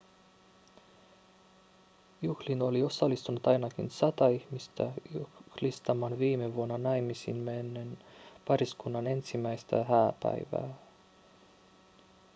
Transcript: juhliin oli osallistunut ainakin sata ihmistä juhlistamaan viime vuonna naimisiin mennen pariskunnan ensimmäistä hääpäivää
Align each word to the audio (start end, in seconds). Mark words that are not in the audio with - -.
juhliin 2.21 2.61
oli 2.61 2.83
osallistunut 2.83 3.47
ainakin 3.47 3.89
sata 3.91 4.27
ihmistä 4.27 4.91
juhlistamaan 5.13 6.19
viime 6.19 6.55
vuonna 6.55 6.77
naimisiin 6.77 7.37
mennen 7.37 7.97
pariskunnan 8.47 9.07
ensimmäistä 9.07 9.83
hääpäivää 9.83 10.75